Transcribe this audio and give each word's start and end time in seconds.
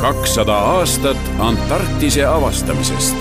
kakssada 0.00 0.54
aastat 0.54 1.16
Antarktise 1.38 2.24
avastamisest. 2.24 3.16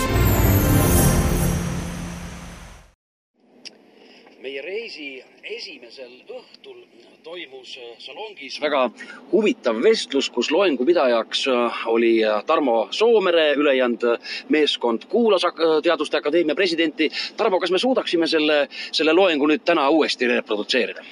meie 4.39 4.61
reisi 4.61 5.23
esimesel 5.43 6.13
õhtul 6.23 6.77
toimus 7.23 7.73
salongis 7.99 8.61
väga 8.61 8.85
huvitav 9.31 9.81
vestlus, 9.83 10.29
kus 10.29 10.51
loengupidajaks 10.55 11.43
oli 11.91 12.13
Tarmo 12.45 12.87
Soomere, 12.91 13.53
ülejäänud 13.53 14.05
meeskond 14.49 15.03
kuulas 15.09 15.43
Teaduste 15.83 16.17
Akadeemia 16.17 16.55
presidenti. 16.55 17.11
Tarmo, 17.37 17.59
kas 17.59 17.71
me 17.71 17.79
suudaksime 17.79 18.27
selle, 18.27 18.67
selle 18.91 19.13
loengu 19.13 19.51
nüüd 19.51 19.67
täna 19.67 19.89
uuesti 19.89 20.31
reprodutseerida? 20.31 21.03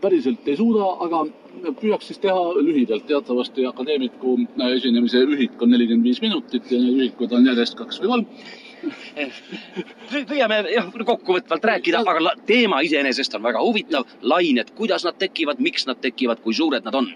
Päriselt 0.00 0.46
ei 0.48 0.56
suuda, 0.56 0.86
aga 1.06 1.24
püüaks 1.80 2.10
siis 2.10 2.20
teha 2.22 2.54
lühidalt. 2.60 3.06
teatavasti 3.08 3.66
akadeemiku 3.66 4.36
esinemise 4.74 5.24
ühik 5.24 5.62
on 5.62 5.70
nelikümmend 5.74 6.04
viis 6.04 6.22
minutit 6.22 6.70
ja 6.70 6.78
neid 6.78 7.02
ühikuid 7.02 7.32
on 7.32 7.46
järjest 7.46 7.78
kaks 7.78 8.00
või 8.02 8.14
kolm 8.14 8.26
püüame 10.28 10.60
jah, 10.72 10.86
kokkuvõtvalt 10.92 11.64
rääkida, 11.70 12.02
aga 12.04 12.34
teema 12.46 12.80
iseenesest 12.86 13.34
on 13.34 13.42
väga 13.42 13.62
huvitav. 13.64 14.06
lained, 14.22 14.70
kuidas 14.78 15.04
nad 15.04 15.18
tekivad, 15.18 15.58
miks 15.58 15.86
nad 15.86 16.00
tekivad, 16.00 16.40
kui 16.44 16.54
suured 16.54 16.84
nad 16.84 16.94
on? 16.94 17.10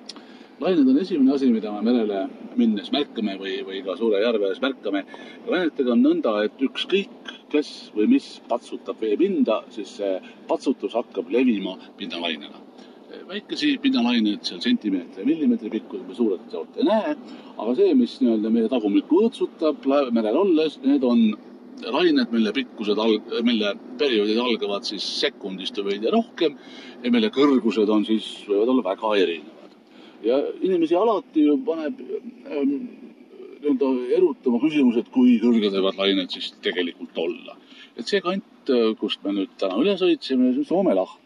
Lained 0.63 0.89
on 0.89 0.99
esimene 1.03 1.35
asi, 1.35 1.51
mida 1.53 1.73
me 1.75 1.83
merele 1.91 2.25
minnes 2.57 2.91
märkame 2.95 3.37
või, 3.41 3.59
või 3.67 3.83
ka 3.87 3.97
suure 3.99 4.23
järve 4.23 4.49
ääres 4.49 4.63
märkame. 4.63 5.05
lainetega 5.47 5.95
on 5.95 6.05
nõnda, 6.07 6.37
et 6.47 6.63
ükskõik, 6.63 7.33
kes 7.53 7.93
või 7.97 8.09
mis 8.15 8.29
patsutab 8.49 9.01
veepinda, 9.01 9.63
siis 9.75 9.97
see 10.01 10.19
patsutus 10.49 10.95
hakkab 10.99 11.31
levima 11.31 11.79
pinnalainena 11.97 12.63
väikesi 13.29 13.77
pinnalained 13.83 14.45
seal 14.47 14.61
sentimeetri 14.65 15.23
ja 15.23 15.29
millimeetri 15.29 15.71
pikkused 15.73 16.09
me 16.09 16.15
suurelt 16.17 16.53
jaolt 16.53 16.77
ei 16.81 16.87
näe, 16.89 17.15
aga 17.61 17.75
see, 17.77 17.95
mis 17.97 18.19
nii-öelda 18.23 18.51
meie 18.53 18.71
tagumikku 18.73 19.23
õõtsutab 19.23 19.87
merel 20.17 20.39
olles, 20.43 20.79
need 20.85 21.05
on 21.07 21.25
lained, 21.93 22.29
mille 22.33 22.53
pikkused 22.57 23.01
alg-, 23.01 23.33
mille 23.47 23.75
perioodid 24.01 24.39
algavad 24.41 24.87
siis 24.89 25.07
sekundist 25.21 25.79
või 25.81 25.95
veidi 25.95 26.13
rohkem 26.13 26.57
ja 27.03 27.13
mille 27.15 27.33
kõrgused 27.35 27.91
on 27.91 28.07
siis, 28.09 28.29
võivad 28.49 28.75
olla 28.75 28.87
väga 28.93 29.17
erinevad. 29.25 29.52
Ja 30.27 30.39
inimesi 30.61 30.97
alati 30.99 31.47
ju 31.47 31.57
paneb 31.67 31.99
ähm, 32.03 32.77
nii-öelda 33.63 33.91
erutama 34.17 34.61
küsimus, 34.63 34.99
et 34.99 35.11
kui 35.15 35.37
kõrged 35.43 35.75
võivad 35.77 35.99
lained 36.01 36.31
siis 36.35 36.53
tegelikult 36.65 37.19
olla. 37.19 37.57
et 37.97 38.09
see 38.09 38.23
kant, 38.25 38.73
kust 38.99 39.23
me 39.25 39.35
nüüd 39.37 39.53
täna 39.61 39.77
üle 39.83 39.97
sõitsime, 40.01 40.53
see 40.53 40.65
on 40.65 40.71
Soome 40.71 40.95
laht. 40.99 41.19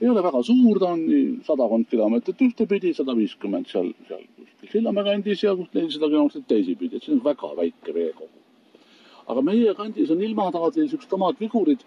ei 0.00 0.08
ole 0.08 0.22
väga 0.22 0.42
suur, 0.42 0.78
ta 0.78 0.92
on 0.94 1.04
sadakond 1.46 1.88
kilomeetrit 1.90 2.42
ühtepidi, 2.48 2.94
sada 2.94 3.16
viiskümmend 3.16 3.70
seal, 3.70 3.92
seal 4.08 4.26
kuskil 4.36 4.74
Sillamäe 4.74 5.04
kandis 5.04 5.42
ja 5.42 5.54
nelisada 5.54 6.10
kilomeetrit 6.10 6.48
teisipidi, 6.48 6.96
et 6.96 7.06
see 7.06 7.16
on 7.16 7.24
väga 7.24 7.54
väike 7.56 7.94
veekogu 7.94 8.38
aga 9.28 9.44
meie 9.44 9.74
kandis 9.76 10.10
on 10.14 10.22
ilmataadil 10.24 10.88
siuksed 10.90 11.12
omad 11.18 11.40
vigurid. 11.40 11.84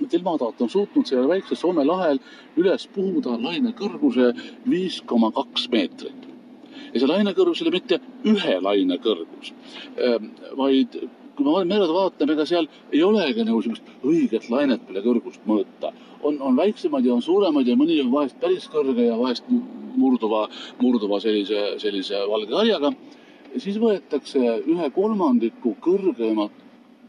Et 0.00 0.14
ilmataat 0.14 0.60
on 0.64 0.70
suutnud 0.70 1.06
selle 1.06 1.28
väikse 1.28 1.56
Soome 1.58 1.84
lahel 1.84 2.20
üles 2.56 2.86
puhuda 2.94 3.36
laine 3.42 3.72
kõrguse 3.76 4.32
viis 4.70 5.00
koma 5.06 5.30
kaks 5.36 5.68
meetrit. 5.72 6.28
ja 6.92 7.00
see 7.00 7.08
laine 7.08 7.32
kõrgus 7.36 7.60
ei 7.60 7.68
ole 7.68 7.76
mitte 7.76 8.00
ühe 8.24 8.60
laine 8.60 8.98
kõrgus, 8.98 9.52
vaid 10.56 10.96
kui 11.36 11.46
me 11.46 11.64
merele 11.64 11.92
vaatame, 11.94 12.34
ega 12.34 12.46
seal 12.46 12.66
ei 12.92 13.02
olegi 13.02 13.44
nagu 13.44 13.62
sellist 13.62 13.86
õiget 14.04 14.48
lainet, 14.50 14.82
mille 14.88 15.02
kõrgust 15.04 15.46
mõõta. 15.46 15.92
on, 16.22 16.40
on 16.40 16.56
väiksemaid 16.56 17.06
ja 17.06 17.14
on 17.14 17.22
suuremaid 17.22 17.68
ja 17.68 17.76
mõni 17.76 18.00
on 18.02 18.10
vahest 18.12 18.40
päris 18.40 18.68
kõrge 18.68 19.06
ja 19.06 19.16
vahest 19.18 19.44
murduva, 19.96 20.48
murduva 20.80 21.20
sellise, 21.20 21.78
sellise 21.78 22.26
valge 22.28 22.54
harjaga 22.54 22.92
siis 23.58 23.78
võetakse 23.82 24.40
ühe 24.70 24.90
kolmandiku 24.94 25.74
kõrgemat, 25.82 26.52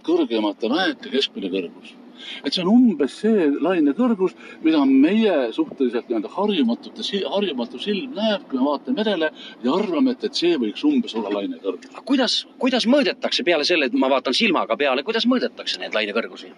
kõrgemate 0.06 0.70
mäete 0.72 1.12
keskmine 1.14 1.52
kõrgus. 1.54 1.96
Et 2.44 2.54
see 2.54 2.64
on 2.64 2.72
umbes 2.72 3.18
see 3.24 3.48
laine 3.64 3.94
kõrgus, 3.98 4.36
mida 4.66 4.84
meie 4.86 5.36
suhteliselt 5.56 6.10
nii-öelda 6.10 6.32
harjumatute, 6.36 7.06
harjumatu 7.36 7.82
silm 7.82 8.16
näeb, 8.18 8.48
kui 8.50 8.60
me 8.60 8.68
vaatame 8.70 9.02
merele 9.02 9.32
ja 9.64 9.76
arvame, 9.76 10.16
et, 10.16 10.26
et 10.30 10.42
see 10.44 10.58
võiks 10.62 10.86
umbes 10.88 11.16
olla 11.20 11.34
laine 11.38 11.60
kõrgus. 11.64 11.94
kuidas, 12.06 12.40
kuidas 12.62 12.88
mõõdetakse 12.90 13.46
peale 13.48 13.68
selle, 13.68 13.90
et 13.90 13.98
ma 13.98 14.10
vaatan 14.12 14.38
silmaga 14.38 14.78
peale, 14.80 15.06
kuidas 15.08 15.28
mõõdetakse 15.30 15.82
neid 15.82 15.98
laine 15.98 16.16
kõrgusi? 16.18 16.52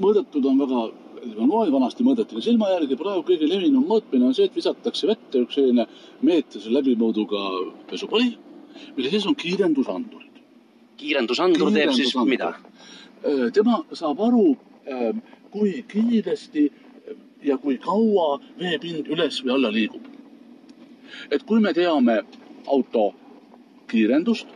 mõõdetud 0.00 0.46
on 0.48 0.60
väga 0.60 0.84
manuaali 1.36 1.72
vanasti 1.72 2.04
mõõdeti 2.04 2.40
silma 2.40 2.70
järgi, 2.70 2.96
praegu 2.96 3.24
kõige 3.28 3.48
levinum 3.48 3.84
mõõtmine 3.84 4.30
on 4.30 4.36
see, 4.36 4.46
et 4.48 4.54
visatakse 4.56 5.08
vette 5.10 5.42
üks 5.44 5.58
selline 5.58 5.84
meetrise 6.24 6.72
läbimõõduga 6.72 7.42
pesupali 7.90 8.38
mille 8.96 9.10
sees 9.10 9.26
on 9.26 9.36
kiirendusandurid. 9.36 10.42
kiirendusandur 11.00 11.72
teeb 11.72 11.94
siis 11.96 12.14
mida? 12.28 12.52
Tema 13.54 13.82
saab 13.92 14.20
aru, 14.20 14.54
kui 15.50 15.84
kiiresti 15.88 16.72
ja 17.42 17.58
kui 17.58 17.78
kaua 17.78 18.38
veepind 18.58 19.10
üles 19.10 19.40
või 19.44 19.54
alla 19.56 19.72
liigub. 19.72 20.06
et 21.30 21.42
kui 21.42 21.60
me 21.60 21.72
teame 21.74 22.22
auto 22.66 23.12
kiirendust 23.90 24.46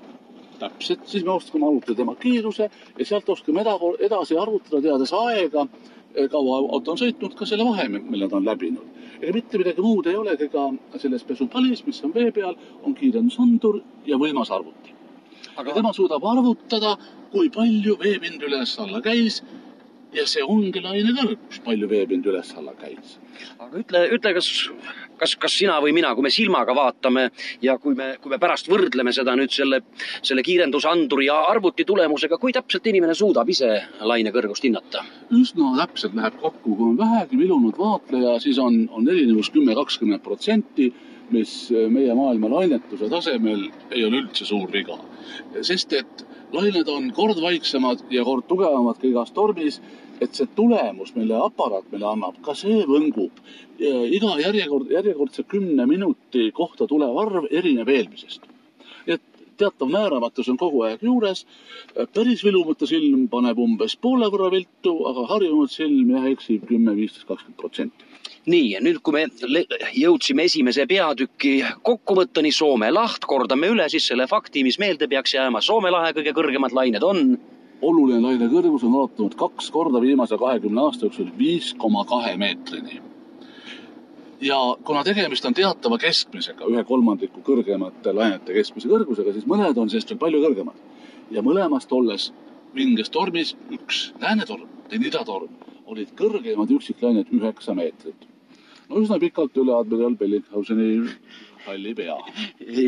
täpselt, 0.59 1.01
siis 1.07 1.25
me 1.25 1.31
oskame 1.31 1.67
arvutada 1.67 1.97
tema 1.97 2.15
kiiruse 2.15 2.71
ja 2.99 3.05
sealt 3.05 3.29
oskame 3.29 3.65
edasi 3.99 4.39
arvutada, 4.39 4.81
teades 4.81 5.13
aega, 5.13 5.67
kaua 6.31 6.59
auto 6.59 6.93
on 6.93 6.99
sõitnud, 6.99 7.35
ka 7.35 7.47
selle 7.47 7.65
vahe, 7.65 7.89
mille 7.89 8.29
ta 8.29 8.37
on 8.37 8.47
läbinud 8.47 8.95
ega 9.21 9.33
mitte 9.33 9.59
midagi 9.59 9.83
muud 9.83 10.07
ei 10.07 10.17
olegi, 10.17 10.49
ka 10.53 10.69
selles 11.01 11.25
pesupalis, 11.25 11.85
mis 11.87 12.03
on 12.05 12.13
vee 12.15 12.31
peal, 12.35 12.57
on 12.83 12.95
kiirendusandur 12.95 13.81
ja 14.07 14.19
võimasarvuti 14.21 15.04
aga.... 15.57 15.73
tema 15.73 15.93
suudab 15.97 16.25
arvutada, 16.31 16.97
kui 17.35 17.51
palju 17.55 17.99
veepind 18.01 18.43
üles-alla 18.47 19.03
käis 19.05 19.43
ja 20.15 20.25
see 20.31 20.45
ongi 20.47 20.83
laine 20.83 21.13
kõrgus, 21.17 21.61
palju 21.65 21.89
veepind 21.91 22.27
üles-alla 22.31 22.75
käis. 22.79 23.17
aga 23.59 23.81
ütle, 23.81 24.03
ütle, 24.15 24.33
kas, 24.37 24.49
kas, 25.19 25.35
kas 25.43 25.57
sina 25.59 25.81
või 25.83 25.95
mina, 25.97 26.13
kui 26.15 26.23
me 26.27 26.31
silmaga 26.33 26.75
vaatame 26.77 27.27
ja 27.63 27.77
kui 27.83 27.97
me, 27.99 28.13
kui 28.23 28.31
me 28.31 28.39
pärast 28.43 28.71
võrdleme 28.71 29.13
seda 29.15 29.35
nüüd 29.39 29.53
selle, 29.55 29.81
selle 30.23 30.45
kiirendusanduri 30.47 31.27
ja 31.29 31.41
arvuti 31.51 31.87
tulemusega, 31.89 32.39
kui 32.39 32.55
täpselt 32.55 32.87
inimene 32.91 33.17
suudab 33.19 33.51
ise 33.51 33.73
laine 34.01 34.33
kõrgust 34.35 34.67
hinnata? 34.67 35.03
üsna 35.35 35.75
täpselt 35.81 36.15
läheb 36.19 36.39
kokku, 36.41 36.77
kui 36.77 36.93
on 36.93 37.01
vähegi 37.01 37.41
vilunud 37.41 37.79
vaatleja, 37.79 38.39
siis 38.45 38.61
on, 38.63 38.85
on 38.95 39.11
erinevus 39.11 39.51
kümme, 39.55 39.75
kakskümmend 39.75 40.23
protsenti 40.23 40.93
mis 41.31 41.71
meie 41.91 42.15
maailma 42.15 42.51
lainetuse 42.51 43.09
tasemel 43.11 43.69
ei 43.91 44.05
ole 44.05 44.23
üldse 44.25 44.45
suur 44.45 44.71
viga. 44.73 44.99
sest 45.63 45.93
et 45.93 46.27
lained 46.53 46.89
on 46.89 47.11
kord 47.13 47.41
vaiksemad 47.43 48.05
ja 48.11 48.25
kord 48.25 48.47
tugevamad 48.49 49.01
ka 49.01 49.07
igas 49.09 49.33
tormis 49.33 49.81
et 50.21 50.35
see 50.39 50.49
tulemus, 50.57 51.13
mille 51.17 51.39
aparaat 51.43 51.91
meile 51.93 52.09
annab, 52.13 52.41
ka 52.45 52.55
see 52.59 52.85
võngub. 52.89 53.45
iga 53.79 54.37
järjekord, 54.39 54.91
järjekordse 54.95 55.43
kümne 55.51 55.87
minuti 55.91 56.51
kohta 56.55 56.87
tulev 56.87 57.17
arv 57.19 57.49
erineb 57.51 57.89
eelmisest. 57.91 58.47
Teatav 59.61 59.91
määramatus 59.93 60.49
on 60.53 60.59
kogu 60.61 60.83
aeg 60.89 61.03
juures. 61.03 61.45
päris 62.15 62.45
vilumatu 62.45 62.87
silm 62.87 63.29
paneb 63.29 63.59
umbes 63.59 63.97
poole 63.97 64.31
võrra 64.33 64.51
viltu, 64.51 64.97
aga 65.11 65.27
harjunud 65.35 65.71
silm 65.71 66.11
jah 66.17 66.27
eksib 66.33 66.67
kümme, 66.69 66.97
viisteist, 66.97 67.29
kakskümmend 67.29 67.61
protsenti 67.61 68.13
nii 68.47 68.71
ja 68.75 68.81
nüüd, 68.85 69.01
kui 69.05 69.15
me 69.17 69.25
jõudsime 69.97 70.45
esimese 70.49 70.85
peatüki 70.89 71.55
kokkuvõtteni, 71.83 72.53
Soome 72.53 72.91
laht, 72.93 73.25
kordame 73.29 73.71
üle 73.73 73.87
siis 73.89 74.07
selle 74.11 74.27
fakti, 74.29 74.63
mis 74.67 74.79
meelde 74.79 75.09
peaks 75.09 75.33
jääma. 75.35 75.63
Soome 75.65 75.93
lahe 75.93 76.13
kõige 76.17 76.35
kõrgemad 76.37 76.77
lained 76.77 77.05
on 77.05 77.25
oluline 77.85 78.21
laine 78.23 78.49
kõrgus 78.53 78.85
on 78.87 78.95
ulatunud 78.95 79.35
kaks 79.39 79.71
korda 79.75 80.01
viimase 80.03 80.39
kahekümne 80.41 80.87
aasta 80.87 81.09
jooksul 81.09 81.33
viis 81.39 81.73
koma 81.79 82.05
kahe 82.09 82.37
meetrini. 82.41 83.01
Ja 84.41 84.77
kuna 84.85 85.05
tegemist 85.05 85.45
on 85.45 85.55
teatava 85.55 85.99
keskmisega, 85.99 86.67
ühe 86.71 86.85
kolmandiku 86.85 87.43
kõrgemate 87.45 88.15
lainete 88.15 88.55
keskmise 88.57 88.89
kõrgusega, 88.91 89.33
siis 89.33 89.47
mõned 89.51 89.79
on 89.79 89.91
sellest 89.91 90.11
veel 90.11 90.21
palju 90.23 90.43
kõrgemad. 90.45 90.83
ja 91.31 91.43
mõlemast 91.43 91.93
olles 91.93 92.33
vinges 92.75 93.11
tormis, 93.11 93.55
üks 93.73 94.13
läänetorm, 94.21 94.69
teine 94.89 95.07
idatorm, 95.09 95.49
olid 95.87 96.13
kõrgemad 96.19 96.71
üksiklained 96.71 97.31
üheksa 97.33 97.75
meetrit. 97.75 98.27
no 98.89 99.01
üsna 99.01 99.19
pikalt 99.19 99.57
üle 99.57 99.75
admiral 99.75 100.17
Bellinghauseni 100.17 101.09
halli 101.67 101.95
pea. 101.95 102.17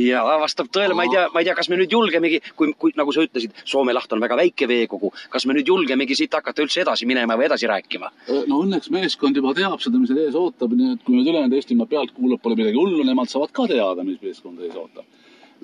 ja 0.07 0.23
vastab 0.41 0.71
tõele, 0.75 0.97
ma 0.97 1.07
ei 1.07 1.13
tea, 1.13 1.27
ma 1.35 1.43
ei 1.43 1.49
tea, 1.49 1.57
kas 1.59 1.71
me 1.73 1.79
nüüd 1.81 1.93
julgemegi, 1.93 2.41
kui, 2.59 2.73
kui 2.79 2.95
nagu 2.99 3.15
sa 3.15 3.25
ütlesid, 3.27 3.55
Soome 3.67 3.95
laht 3.97 4.13
on 4.13 4.23
väga 4.23 4.39
väike 4.39 4.69
veekogu, 4.71 5.13
kas 5.33 5.47
me 5.47 5.57
nüüd 5.57 5.69
julgemegi 5.71 6.17
siit 6.19 6.35
hakata 6.37 6.65
üldse 6.65 6.83
edasi 6.85 7.09
minema 7.09 7.39
või 7.39 7.49
edasi 7.51 7.71
rääkima? 7.71 8.11
no 8.51 8.63
õnneks 8.65 8.91
meeskond 8.95 9.37
juba 9.37 9.55
teab 9.57 9.83
seda, 9.85 10.01
mis 10.01 10.13
ees 10.15 10.37
ootab, 10.39 10.75
nii 10.77 10.97
et 10.97 11.07
kui 11.07 11.19
nüüd 11.19 11.31
ülejäänud 11.33 11.57
Eestimaa 11.57 11.91
pealt 11.91 12.13
kuulab, 12.17 12.43
pole 12.43 12.59
midagi 12.59 12.79
hullu, 12.81 13.05
nemad 13.07 13.33
saavad 13.33 13.55
ka 13.57 13.69
teada, 13.71 14.05
mis 14.07 14.21
meeskond 14.23 14.61
ees 14.65 14.77
ootab. 14.77 15.07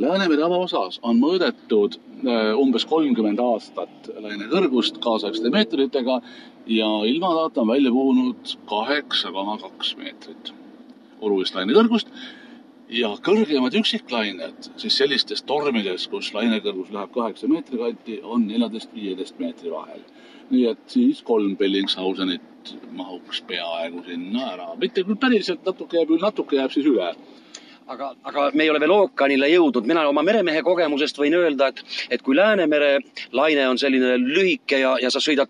Läänemere 0.01 0.47
avaosas 0.47 0.97
on 1.05 1.19
mõõdetud 1.21 1.99
umbes 2.57 2.87
kolmkümmend 2.89 3.41
aastat 3.45 4.09
laine 4.25 4.49
kõrgust 4.49 4.97
kaasaegsete 5.05 5.53
meetritega 5.53 6.21
ja 6.71 6.89
ilmataat 7.11 7.61
on 7.61 7.69
välja 7.69 7.93
puhunud 7.93 8.55
kaheksa 8.71 9.33
koma 9.35 9.59
kaks 9.61 9.97
meetrit 10.01 10.55
olulist 11.21 11.55
laine 11.55 11.77
kõrgust 11.77 12.09
ja 12.93 13.11
kõrgemad 13.25 13.75
üksiklained 13.81 14.71
siis 14.81 14.97
sellistes 15.01 15.43
tormides, 15.49 16.07
kus 16.13 16.33
lainekõrgus 16.37 16.93
läheb 16.95 17.13
kaheksa 17.15 17.49
meetri 17.51 17.81
kanti, 17.81 18.19
on 18.23 18.47
neljateist, 18.49 18.93
viieteist 18.95 19.39
meetri 19.43 19.73
vahel. 19.73 20.03
nii 20.53 20.67
et 20.69 20.81
siis 20.91 21.23
kolm 21.25 21.55
Bellingshausenit 21.57 22.73
mahuks 22.93 23.41
peaaegu 23.49 24.03
sinna 24.05 24.51
ära, 24.53 24.67
mitte 24.77 25.05
küll 25.07 25.17
päriselt, 25.17 25.63
natuke 25.65 25.97
jääb, 25.97 26.11
natuke 26.21 26.59
jääb 26.59 26.75
siis 26.75 26.87
üle 26.87 27.15
aga, 27.89 28.11
aga 28.29 28.51
me 28.55 28.65
ei 28.65 28.71
ole 28.71 28.81
veel 28.81 28.93
ookeanile 28.95 29.49
jõudnud. 29.49 29.87
mina 29.89 30.05
oma 30.09 30.23
meremehe 30.23 30.63
kogemusest 30.63 31.19
võin 31.19 31.35
öelda, 31.39 31.69
et, 31.73 31.83
et 32.11 32.23
kui 32.23 32.37
Läänemere 32.37 32.99
laine 33.33 33.67
on 33.69 33.79
selline 33.79 34.19
lühike 34.21 34.83
ja, 34.85 34.95
ja 35.01 35.11
sa 35.11 35.21
sõidad, 35.21 35.49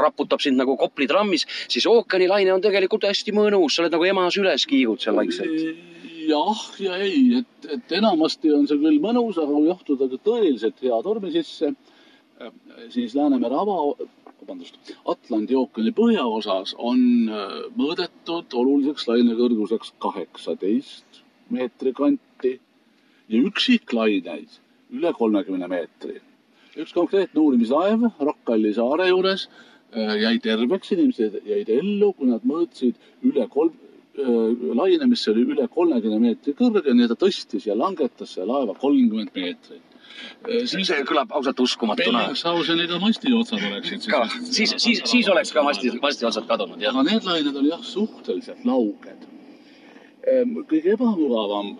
raputab 0.00 0.40
sind 0.40 0.62
nagu 0.62 0.76
Kopli 0.76 1.08
trammis, 1.10 1.46
siis 1.68 1.86
ookeani 1.90 2.30
laine 2.30 2.54
on 2.54 2.62
tegelikult 2.62 3.08
hästi 3.10 3.34
mõnus, 3.34 3.76
sa 3.76 3.84
oled 3.84 3.98
nagu 3.98 4.08
ema 4.14 4.30
süles 4.30 4.66
kiigud 4.70 5.02
seal 5.02 5.18
vaikselt 5.18 6.05
jah 6.28 6.62
ja 6.82 6.98
ei, 7.02 7.40
et, 7.40 7.70
et 7.76 7.96
enamasti 7.98 8.52
on 8.54 8.66
see 8.68 8.80
küll 8.82 9.00
mõnus, 9.02 9.38
aga 9.40 9.52
kui 9.52 9.70
jahtuda 9.70 10.10
tõeliselt 10.26 10.82
hea 10.82 11.00
tormi 11.04 11.32
sisse, 11.34 11.72
äh, 12.40 12.52
siis 12.92 13.14
Läänemere 13.16 13.58
ava, 13.62 13.78
vabandust, 14.40 14.78
Atlandi 15.08 15.56
ookeani 15.58 15.92
põhjaosas 15.96 16.74
on 16.78 17.00
äh, 17.30 17.56
mõõdetud 17.78 18.54
oluliseks 18.60 19.08
lainekõrguseks 19.10 19.94
kaheksateist 20.02 21.22
meetri 21.50 21.92
kanti 21.96 22.56
ja 23.28 23.42
üksiklaineid 23.42 24.60
üle 24.96 25.12
kolmekümne 25.12 25.68
meetri. 25.70 26.20
üks 26.76 26.92
konkreetne 26.92 27.40
uurimislaev 27.40 28.04
Rockalli 28.20 28.74
saare 28.76 29.08
juures 29.08 29.48
äh, 29.48 30.14
jäi 30.20 30.38
terveks, 30.44 30.92
inimesed 30.92 31.40
jäid 31.46 31.72
ellu, 31.72 32.12
kui 32.12 32.28
nad 32.30 32.44
mõõtsid 32.44 33.00
üle 33.24 33.48
kolm, 33.48 33.74
laine, 34.16 35.06
mis 35.10 35.26
oli 35.28 35.44
üle 35.44 35.66
kolmekümne 35.72 36.18
meetri 36.22 36.54
kõrge, 36.56 36.94
nii 36.94 37.04
et 37.04 37.12
ta 37.12 37.18
tõstis 37.26 37.66
ja 37.68 37.76
langetas 37.76 38.36
selle 38.36 38.48
laeva 38.52 38.74
kolmkümmend 38.78 39.34
meetrit. 39.36 39.82
Siis 40.64 40.88
see 40.88 41.04
kõlab 41.04 41.32
ausalt 41.36 41.60
uskumatuna. 41.60 42.22
Bellingshauseniga 42.22 42.98
masti 43.02 43.32
otsad 43.36 43.64
oleksid. 43.68 44.06
ka, 44.08 44.22
siis, 44.40 44.72
siis, 44.80 45.02
siis 45.04 45.28
oleks 45.28 45.52
ka 45.52 45.64
masti, 45.66 45.90
masti 46.02 46.26
otsad 46.28 46.46
kadunud, 46.48 46.80
jah. 46.80 46.94
aga 46.94 47.04
need 47.10 47.26
lained 47.28 47.56
olid 47.56 47.74
jah, 47.74 47.82
suhteliselt 47.84 48.64
lauged. 48.64 49.26
Kõige 50.70 50.94
ebamugavam 50.96 51.74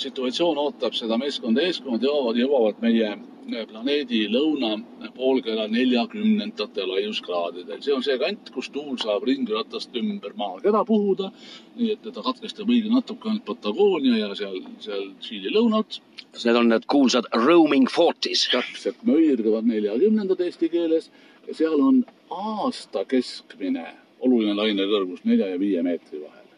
situatsioon 0.00 0.58
ootab 0.60 0.96
seda 0.96 1.16
meeskonda 1.20 1.62
ees, 1.64 1.78
kui 1.80 1.94
nad 1.94 2.02
jõuavad, 2.04 2.40
jõuavad 2.40 2.82
meie 2.84 3.14
planeedi 3.50 4.20
lõunapoolkera 4.30 5.66
neljakümnendate 5.70 6.86
laiuskraadidel. 6.86 7.80
see 7.82 7.94
on 7.94 8.02
see 8.02 8.18
kant, 8.18 8.50
kus 8.54 8.70
tuul 8.74 8.96
saab 9.00 9.24
ringratast 9.28 9.96
ümber 9.96 10.34
maakera 10.36 10.84
puhuda. 10.84 11.30
nii 11.76 11.92
et 11.92 12.02
ta 12.02 12.22
katkestab 12.22 12.68
õige 12.68 12.92
natuke 12.92 13.28
ainult 13.28 13.44
Patagoonia 13.44 14.16
ja 14.18 14.34
seal, 14.34 14.60
seal 14.78 15.10
Tšiili 15.20 15.54
lõunaots. 15.54 16.00
Need 16.44 16.56
on 16.56 16.68
need 16.68 16.86
kuulsad 16.86 17.28
roaming 17.34 17.88
forties. 17.90 18.48
täpselt, 18.52 19.02
möirgavad 19.04 19.66
neljakümnendad 19.66 20.40
eesti 20.40 20.68
keeles 20.68 21.10
ja 21.48 21.54
seal 21.54 21.80
on 21.80 22.04
aasta 22.30 23.04
keskmine 23.04 23.86
oluline 24.20 24.54
lainekõrgus 24.54 25.24
nelja 25.24 25.48
ja 25.52 25.58
viie 25.58 25.82
meetri 25.82 26.20
vahel. 26.22 26.48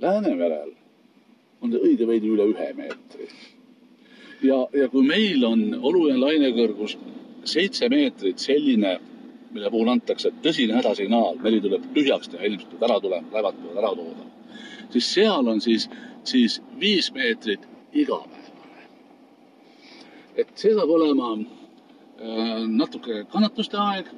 Läänemerel 0.00 0.72
on 1.62 1.72
see 1.72 1.80
õige 1.80 2.06
veidi 2.06 2.32
üle 2.32 2.50
ühe 2.52 2.72
meetri 2.76 3.30
ja, 4.42 4.58
ja 4.72 4.88
kui 4.88 5.04
meil 5.06 5.44
on 5.44 5.62
oluline 5.80 6.18
lainekõrgus 6.20 6.96
seitse 7.46 7.88
meetrit 7.88 8.42
selline, 8.42 8.96
mille 9.54 9.70
puhul 9.70 9.88
antakse 9.88 10.32
tõsine 10.44 10.76
hädasignaal, 10.76 11.38
meri 11.42 11.60
tuleb 11.64 11.86
tühjaks 11.94 12.30
teha, 12.32 12.44
inimesed 12.48 12.72
peavad 12.72 12.90
ära 12.90 13.00
tulema, 13.04 13.32
laevad 13.32 13.60
peavad 13.60 13.82
ära 13.82 13.92
toodama, 13.94 14.56
siis 14.94 15.12
seal 15.14 15.52
on 15.52 15.62
siis, 15.64 15.88
siis 16.24 16.60
viis 16.80 17.12
meetrit 17.14 17.68
igapäevane. 17.92 18.44
et 20.36 20.50
see 20.54 20.74
saab 20.76 20.90
olema 20.92 21.30
äh, 21.32 22.66
natuke 22.68 23.24
kannatuste 23.32 23.78
aeg, 23.80 24.10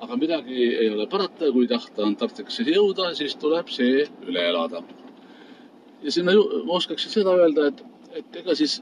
aga 0.00 0.16
midagi 0.16 0.64
ei 0.80 0.88
ole 0.90 1.06
parata, 1.06 1.52
kui 1.52 1.68
tahta 1.68 2.06
Antarktikasse 2.06 2.64
jõuda, 2.66 3.12
siis 3.14 3.36
tuleb 3.36 3.68
see 3.68 4.06
üle 4.26 4.48
elada. 4.48 4.82
ja 6.02 6.10
sinna 6.12 6.32
ma 6.64 6.80
oskaksin 6.80 7.12
seda 7.12 7.36
öelda, 7.36 7.68
et, 7.68 7.84
et 8.16 8.40
ega 8.42 8.56
siis 8.56 8.80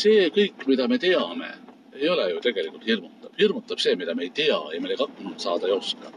see 0.00 0.28
kõik, 0.34 0.66
mida 0.68 0.86
me 0.88 0.98
teame, 1.02 1.50
ei 1.96 2.08
ole 2.12 2.30
ju 2.30 2.40
tegelikult 2.44 2.86
hirmutav. 2.86 3.30
hirmutab 3.38 3.80
see, 3.80 3.96
mida 4.00 4.14
me 4.14 4.24
ei 4.24 4.30
tea 4.30 4.56
ja 4.72 4.80
millega 4.80 5.04
hakkama 5.04 5.34
saada 5.40 5.68
ei 5.68 5.74
oska. 5.76 6.12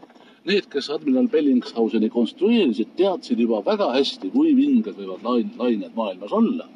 Need, 0.48 0.70
kes 0.72 0.88
admiral 0.90 1.28
Bellingshauseni 1.28 2.10
konstrueerisid, 2.10 2.94
teadsid 3.00 3.40
juba 3.44 3.60
väga 3.66 3.90
hästi, 3.92 4.32
kui 4.32 4.54
vinged 4.56 4.96
võivad 4.96 5.26
lain, 5.28 5.50
lained 5.60 5.96
maailmas 5.96 6.32
olla. 6.32 6.70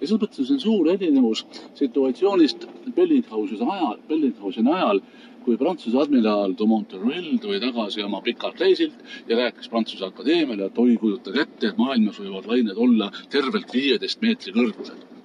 ja 0.00 0.06
selles 0.06 0.20
mõttes 0.20 0.50
on 0.52 0.58
suur 0.60 0.88
erinevus 0.92 1.44
situatsioonist 1.78 2.66
Bellingshauseni 2.96 3.70
ajal, 3.76 3.96
Bellingshauseni 4.08 4.72
ajal, 4.74 5.00
kui 5.44 5.56
Prantsuse 5.56 5.98
admiral 6.02 6.56
de 6.58 6.66
Monterrell 6.66 7.38
tuli 7.40 7.60
tagasi 7.62 8.02
oma 8.02 8.20
pikalt 8.20 8.60
reisilt 8.60 8.98
ja 9.28 9.38
rääkis 9.38 9.70
Prantsuse 9.70 10.04
Akadeemiale, 10.04 10.66
et 10.66 10.78
oi, 10.78 10.96
kujutage 11.00 11.46
ette, 11.46 11.68
et 11.70 11.78
maailmas 11.78 12.18
võivad 12.20 12.50
lained 12.50 12.86
olla 12.88 13.12
tervelt 13.30 13.72
viieteist 13.72 14.20
meetri 14.20 14.52
kõrgused 14.52 15.15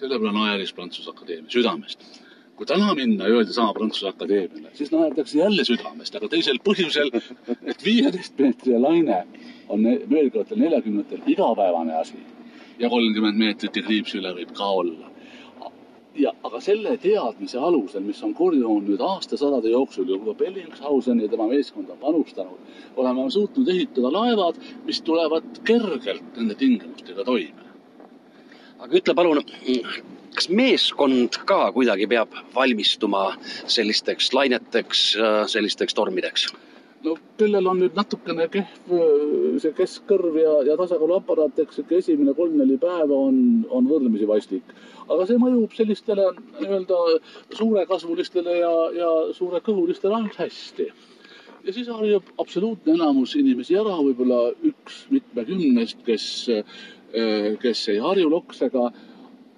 selle 0.00 0.18
peale 0.18 0.32
naeris 0.36 0.72
Prantsuse 0.76 1.12
Akadeemia 1.12 1.52
südamest. 1.52 2.04
kui 2.60 2.68
täna 2.68 2.94
minna 2.94 3.24
ja 3.24 3.38
öelda 3.38 3.52
sama 3.56 3.72
Prantsuse 3.72 4.08
Akadeemiale, 4.08 4.74
siis 4.76 4.90
naerdakse 4.92 5.38
jälle 5.38 5.64
südamest, 5.64 6.16
aga 6.16 6.28
teisel 6.28 6.58
põhjusel, 6.64 7.08
et 7.64 7.84
viieteist 7.84 8.36
meetri 8.38 8.76
laine 8.80 9.22
on 9.68 9.80
mööduvatel 9.84 10.60
neljakümnetel 10.60 11.22
igapäevane 11.26 11.96
asi 12.00 12.20
ja 12.78 12.90
kolmkümmend 12.92 13.40
meetrit 13.40 13.76
ja 13.76 13.86
kriips 13.86 14.12
üle 14.20 14.34
võib 14.36 14.52
ka 14.56 14.68
olla 14.82 15.08
ja, 16.20 16.34
aga 16.44 16.60
selle 16.60 16.96
teadmise 17.00 17.58
alusel, 17.58 18.04
mis 18.04 18.20
on 18.26 18.34
korjunud 18.36 18.88
nüüd 18.90 19.00
aastasadade 19.04 19.72
jooksul 19.72 20.12
juba 20.12 20.34
Bellingshausen 20.36 21.24
ja 21.24 21.30
tema 21.32 21.48
meeskond 21.48 21.88
on 21.88 22.00
panustanud, 22.02 22.76
oleme 22.96 23.30
suutnud 23.30 23.72
ehitada 23.72 24.12
laevad, 24.12 24.60
mis 24.84 25.00
tulevad 25.06 25.64
kergelt 25.64 26.36
nende 26.36 26.60
tingimustega 26.60 27.24
toime 27.24 27.69
aga 28.80 28.96
ütle 29.00 29.14
palun, 29.16 29.42
kas 30.34 30.48
meeskond 30.48 31.40
ka 31.48 31.60
kuidagi 31.76 32.08
peab 32.10 32.34
valmistuma 32.54 33.30
sellisteks 33.68 34.32
laineteks, 34.36 35.04
sellisteks 35.52 35.96
tormideks? 35.98 36.50
no 37.04 37.14
kellel 37.40 37.64
on 37.70 37.78
nüüd 37.80 37.94
natukene 37.96 38.44
kehv 38.52 38.90
see 39.62 39.72
keskkõrv 39.76 40.34
ja, 40.36 40.50
ja 40.68 40.74
tasakaaluaparaat, 40.76 41.62
eks 41.62 41.80
ikka 41.80 41.96
esimene 41.96 42.34
kolm-neli 42.36 42.76
päeva 42.80 43.20
on, 43.28 43.38
on 43.72 43.88
võrdlemisi 43.88 44.28
vastik. 44.28 44.74
aga 45.06 45.24
see 45.28 45.40
mõjub 45.40 45.76
sellistele 45.76 46.26
nii-öelda 46.58 46.98
suurekasvulistele 47.56 48.58
ja, 48.58 48.74
ja 48.98 49.08
suurekõhulistele 49.38 50.18
ainult 50.18 50.36
hästi. 50.42 50.90
ja 51.64 51.72
siis 51.72 51.88
harjub 51.88 52.28
absoluutne 52.44 52.98
enamus 52.98 53.32
inimesi 53.40 53.80
ära, 53.80 53.96
võib-olla 54.04 54.50
üks 54.72 55.06
mitmekümnest, 55.14 56.04
kes 56.04 56.28
Äh, 56.50 56.64
kes 57.62 57.88
ei 57.88 57.98
harju 57.98 58.30
loksega, 58.30 58.90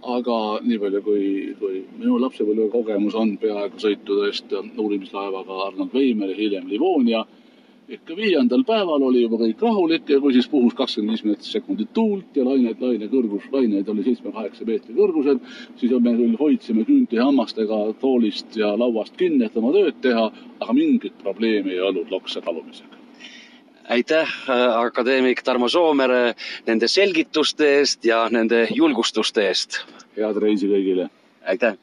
aga 0.02 0.38
nii 0.66 0.78
palju, 0.82 1.02
kui, 1.06 1.26
kui 1.60 1.82
minu 1.98 2.18
lapsepõlve 2.22 2.70
kogemus 2.72 3.14
on 3.18 3.36
peaaegu 3.38 3.78
sõitudest 3.78 4.50
uurimislaevaga 4.54 5.60
Arnold 5.68 5.94
Veimer 5.94 6.32
ja 6.32 6.38
hiljem 6.38 6.66
Livonia, 6.70 7.22
ikka 7.92 8.16
viiendal 8.16 8.64
päeval 8.66 9.02
oli 9.04 9.22
juba 9.22 9.38
kõik 9.42 9.62
rahulik 9.62 10.08
ja 10.10 10.18
kui 10.22 10.32
siis 10.34 10.48
puhus 10.48 10.74
kakskümmend 10.78 11.12
viis 11.12 11.24
meetrit 11.26 11.50
sekundit 11.50 11.92
tuult 11.94 12.38
ja 12.38 12.46
lained, 12.46 12.80
laine 12.80 13.10
kõrgus, 13.12 13.44
laineid 13.52 13.90
oli 13.92 14.06
seitsme-kaheksa 14.06 14.66
meetri 14.68 14.96
kõrgused, 14.96 15.44
siis 15.76 15.92
me 15.98 16.16
küll 16.16 16.38
hoidsime 16.40 16.86
küünte 16.88 17.20
ja 17.20 17.28
hammastega 17.28 17.84
toolist 18.00 18.56
ja 18.56 18.72
lauast 18.78 19.18
kinni, 19.20 19.44
et 19.46 19.60
oma 19.60 19.74
tööd 19.76 20.00
teha, 20.02 20.30
aga 20.58 20.78
mingit 20.78 21.20
probleemi 21.22 21.76
ei 21.76 21.84
olnud 21.90 22.10
lokse 22.10 22.40
talumisega 22.40 23.01
aitäh, 23.88 24.28
äh, 24.48 24.66
akadeemik 24.78 25.42
Tarmo 25.42 25.68
Soomere 25.68 26.34
nende 26.66 26.88
selgituste 26.88 27.78
eest 27.78 28.04
ja 28.04 28.28
nende 28.30 28.66
julgustuste 28.70 29.48
eest. 29.48 29.84
head 30.16 30.36
reisi 30.36 30.68
kõigile. 30.68 31.08
aitäh 31.46 31.76